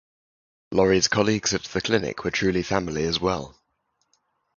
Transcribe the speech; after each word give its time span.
Laurie's 0.71 1.07
colleagues 1.07 1.53
at 1.53 1.63
the 1.65 1.79
clinic 1.79 2.23
were 2.23 2.31
truly 2.31 2.63
family 2.63 3.03
as 3.03 3.19
well. 3.19 3.55